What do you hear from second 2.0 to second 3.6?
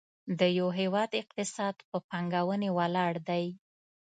پانګونې ولاړ دی.